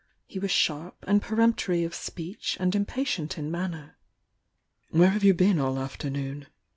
He 0.25 0.39
was 0.39 0.49
sharp 0.49 1.05
and 1.07 1.21
peremptory 1.21 1.83
of 1.83 1.93
speech 1.93 2.57
and 2.59 2.73
impatient 2.73 3.37
in 3.37 3.51
manner. 3.51 3.99
Where 4.89 5.09
have 5.11 5.23
you 5.23 5.35
been 5.35 5.59
all 5.59 5.75
the 5.75 5.81
afternoon?" 5.81 6.47